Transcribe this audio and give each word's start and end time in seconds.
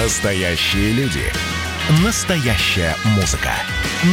Настоящие 0.00 0.92
люди. 0.92 1.24
Настоящая 2.04 2.94
музыка. 3.16 3.50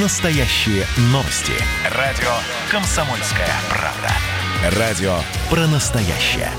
Настоящие 0.01 0.83
новости. 1.11 1.53
Радио 1.95 2.31
«Комсомольская 2.71 3.51
правда». 3.69 4.79
Радио 4.79 5.15
про 5.47 5.67
настоящее. 5.67 6.49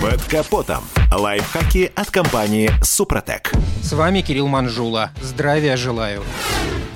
Под 0.00 0.20
капотом. 0.24 0.82
Лайфхаки 1.12 1.92
от 1.94 2.10
компании 2.10 2.68
«Супротек». 2.82 3.52
С 3.84 3.92
вами 3.92 4.20
Кирилл 4.20 4.48
Манжула. 4.48 5.12
Здравия 5.20 5.76
желаю. 5.76 6.24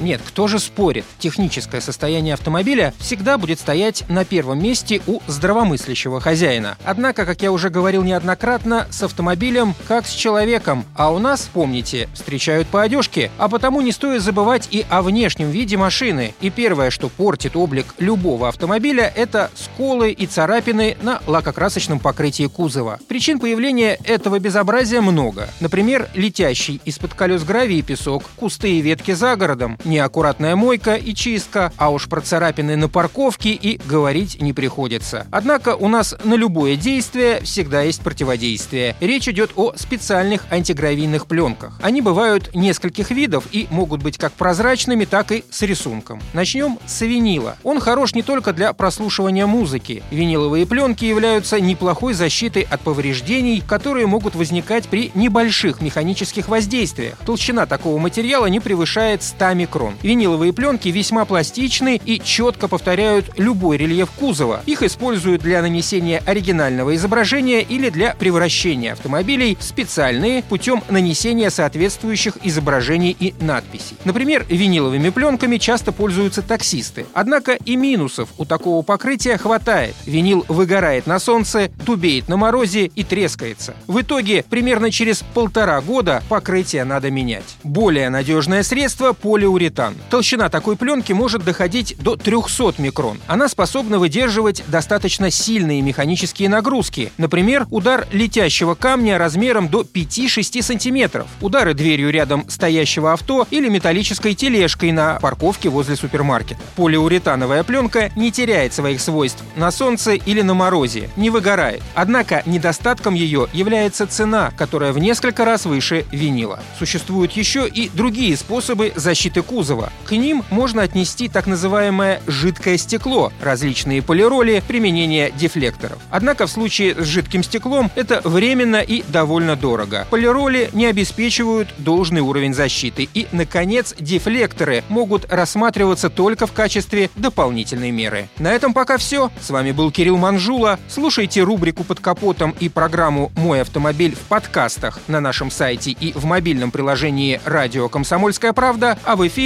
Нет, 0.01 0.21
кто 0.27 0.47
же 0.47 0.59
спорит? 0.59 1.05
Техническое 1.19 1.81
состояние 1.81 2.35
автомобиля 2.35 2.93
всегда 2.99 3.39
будет 3.39 3.59
стоять 3.59 4.05
на 4.09 4.25
первом 4.25 4.63
месте 4.63 5.01
у 5.07 5.21
здравомыслящего 5.27 6.21
хозяина. 6.21 6.77
Однако, 6.85 7.25
как 7.25 7.41
я 7.43 7.51
уже 7.51 7.71
говорил 7.71 8.03
неоднократно, 8.03 8.87
с 8.91 9.03
автомобилем 9.03 9.75
как 9.89 10.07
с 10.07 10.13
человеком. 10.13 10.85
А 10.95 11.13
у 11.13 11.19
нас, 11.19 11.49
помните, 11.53 12.09
встречают 12.13 12.69
по 12.69 12.83
одежке. 12.83 13.31
А 13.39 13.49
потому 13.49 13.81
не 13.81 13.93
стоит 13.93 14.23
забывать 14.23 14.69
и 14.71 14.85
о 14.91 15.03
внешнем 15.03 15.51
виде 15.51 15.77
машины. 15.77 16.35
И 16.41 16.51
первое, 16.51 16.91
что 16.91 17.09
портит 17.09 17.57
облик 17.57 17.95
любого 17.99 18.49
автомобиля, 18.49 19.11
это 19.17 19.51
сколы 19.55 20.13
и 20.13 20.27
царапины 20.27 20.97
на 21.01 21.23
лакокрасочном 21.27 22.01
покрытии 22.01 22.47
кузова. 22.47 22.99
Причин 23.09 23.39
появления 23.39 23.99
этого 24.05 24.39
безобразия 24.39 25.01
много. 25.01 25.49
Например, 25.61 26.09
летящий 26.15 26.81
из-под 26.85 27.15
колес 27.15 27.45
гравий 27.45 27.79
и 27.79 27.83
песок, 27.83 28.25
кусты 28.37 28.73
и 28.73 28.81
ветки 28.81 29.13
за 29.13 29.37
городом, 29.37 29.79
неаккуратная 29.87 30.57
мойка 30.57 30.97
и 30.97 31.15
чистка, 31.15 31.73
а 31.77 31.91
уж 31.91 32.09
про 32.09 32.21
царапины 32.21 32.77
на 32.77 32.89
парковке 32.89 33.51
и 33.51 33.81
говорить 33.87 34.43
не 34.43 34.53
приходится. 34.53 35.27
Однако 35.31 35.77
у 35.77 35.89
нас 35.89 36.15
на 36.25 36.35
любое 36.35 36.77
действие 36.77 37.41
всегда 37.43 37.83
есть 37.83 38.03
противодействие. 38.03 38.97
Речь 39.01 39.29
идет 39.29 39.53
о 39.57 39.73
специальных 39.77 40.45
антигравийных 40.51 41.27
пленках. 41.27 41.79
Они 41.81 42.03
бывают 42.03 42.55
нескольких 42.55 43.11
видов 43.11 43.45
и 43.53 43.67
могут 43.71 44.03
быть 44.03 44.19
как 44.19 44.33
прозрачными, 44.33 45.05
так 45.05 45.33
и 45.33 45.45
с 45.51 45.63
рисунком. 45.63 46.21
Начнем 46.35 46.79
с 46.87 47.01
винила. 47.03 47.57
Он 47.63 47.81
хорош 47.81 48.15
не 48.15 48.23
только 48.23 48.53
для 48.53 48.73
прослушивания 48.73 49.47
музыки. 49.47 50.03
Виниловые 50.11 50.67
пленки 50.67 51.05
являются 51.05 51.61
неплохой 51.61 52.13
защитой 52.13 52.67
от 52.69 52.81
повреждений, 52.81 53.63
которые 53.67 54.07
могут 54.07 54.35
возникать 54.35 54.89
при 54.89 55.13
небольших 55.15 55.81
механических 55.81 56.49
воздействиях. 56.49 57.17
Толщина 57.25 57.67
такого 57.67 57.99
материала 57.99 58.47
не 58.47 58.61
превышает 58.61 59.23
100 59.23 59.55
микрон 59.55 59.76
микрон. 59.77 59.95
Виниловые 60.03 60.53
пленки 60.53 60.89
весьма 60.89 61.25
пластичны 61.25 62.01
и 62.05 62.21
четко 62.21 62.69
повторяют 62.69 63.31
любой 63.37 63.77
рельеф 63.77 64.11
кузова. 64.11 64.63
Их 64.67 64.83
используют 64.83 65.43
для 65.43 65.63
нанесения 65.63 66.23
оригинального 66.25 66.95
изображения 66.95 67.63
или 67.63 67.91
для 67.91 68.15
превращения 68.15 68.93
автомобилей 68.93 69.57
в 69.59 69.63
специальные 69.63 70.43
путем 70.43 70.83
нанесения 70.89 71.51
соответствующих 71.51 72.39
изображений 72.43 73.17
и 73.19 73.35
надписей. 73.41 73.97
Например, 74.05 74.45
виниловыми 74.49 75.11
пленками 75.11 75.59
часто 75.59 75.93
пользуются 75.93 76.43
таксисты. 76.43 77.07
Однако 77.13 77.53
и 77.53 77.77
минусов 77.77 78.29
у 78.39 78.45
такого 78.45 78.83
покрытия 78.83 79.37
хватает. 79.37 79.95
Винил 80.07 80.45
выгорает 80.49 81.07
на 81.07 81.19
солнце, 81.19 81.71
дубеет 81.85 82.29
на 82.29 82.37
морозе 82.37 82.87
и 82.87 83.05
трескается. 83.05 83.75
В 83.87 84.01
итоге, 84.01 84.45
примерно 84.49 84.91
через 84.91 85.23
полтора 85.35 85.81
года 85.81 86.23
покрытие 86.29 86.85
надо 86.85 87.11
менять. 87.11 87.57
Более 87.63 88.11
надежное 88.11 88.63
средство– 88.63 89.13
полиуретан 89.27 89.66
полиуретан. 89.67 89.95
Толщина 90.11 90.49
такой 90.49 90.77
пленки 90.77 91.13
может 91.13 91.45
доходить 91.45 91.97
до 91.99 92.17
300 92.17 92.75
микрон. 92.79 93.19
Она 93.27 93.49
способна 93.49 93.99
выдерживать 93.99 94.63
достаточно 94.69 95.31
сильные 95.31 95.83
механические 95.83 96.49
нагрузки. 96.49 97.13
Например, 97.19 97.67
удар 97.71 98.07
летящего 98.13 98.75
камня 98.75 99.19
размером 99.19 99.69
до 99.69 99.83
5-6 99.83 100.63
сантиметров, 100.63 101.27
удары 101.41 101.75
дверью 101.75 102.11
рядом 102.11 102.49
стоящего 102.49 103.13
авто 103.13 103.47
или 103.51 103.69
металлической 103.69 104.35
тележкой 104.35 104.93
на 104.93 105.19
парковке 105.21 105.69
возле 105.69 105.97
супермаркета. 105.97 106.61
Полиуретановая 106.77 107.63
пленка 107.63 108.11
не 108.17 108.31
теряет 108.31 108.73
своих 108.73 109.01
свойств 109.01 109.43
на 109.57 109.71
солнце 109.71 110.13
или 110.15 110.43
на 110.43 110.55
морозе, 110.55 111.11
не 111.17 111.31
выгорает. 111.31 111.83
Однако 111.95 112.43
недостатком 112.47 113.15
ее 113.15 113.49
является 113.53 114.07
цена, 114.07 114.53
которая 114.57 114.93
в 114.93 114.99
несколько 114.99 115.45
раз 115.45 115.67
выше 115.67 116.05
винила. 116.13 116.61
Существуют 116.79 117.33
еще 117.33 117.69
и 117.69 117.89
другие 117.89 118.37
способы 118.37 118.93
защиты 118.97 119.43
кузова. 119.57 119.91
К 120.05 120.13
ним 120.13 120.45
можно 120.51 120.83
отнести 120.83 121.29
так 121.29 121.47
называемое 121.47 122.21
жидкое 122.27 122.77
стекло, 122.77 123.33
различные 123.41 124.03
полироли, 124.03 124.63
применение 124.69 125.33
дефлекторов. 125.35 125.99
Однако 126.11 126.47
в 126.47 126.51
случае 126.51 126.95
с 126.95 127.07
жидким 127.07 127.43
стеклом 127.43 127.91
это 127.95 128.21
временно 128.23 128.83
и 128.83 129.03
довольно 129.09 129.57
дорого. 129.57 130.07
Полироли 130.11 130.69
не 130.75 130.85
обеспечивают 130.85 131.69
должный 131.79 132.21
уровень 132.21 132.53
защиты. 132.53 133.09
И, 133.15 133.29
наконец, 133.33 133.95
дефлекторы 133.99 134.85
могут 134.91 135.33
рассматриваться 135.33 136.11
только 136.11 136.47
в 136.47 136.53
качестве 136.53 137.09
дополнительной 137.17 137.93
меры. 137.93 138.29
На 138.39 138.53
этом 138.53 138.75
пока 138.75 138.99
все. 138.99 139.31
С 139.41 139.49
вами 139.49 139.73
был 139.73 139.91
Кирилл 139.91 140.19
Манжула. 140.19 140.79
Слушайте 140.87 141.43
рубрику 141.43 141.83
«Под 141.83 142.01
капотом» 142.01 142.55
и 142.61 142.69
программу 142.69 143.33
«Мой 143.37 143.63
автомобиль» 143.63 144.15
в 144.15 144.29
подкастах 144.29 145.01
на 145.09 145.21
нашем 145.21 145.51
сайте 145.51 145.93
и 145.93 146.13
в 146.13 146.27
мобильном 146.27 146.71
приложении 146.71 147.41
«Радио 147.47 147.89
Комсомольская 147.89 148.53
правда», 148.53 148.99
а 149.05 149.17
в 149.17 149.27
эфире 149.27 149.46